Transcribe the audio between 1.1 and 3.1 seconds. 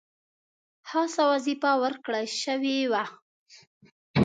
وظیفه ورکړه شوې وه.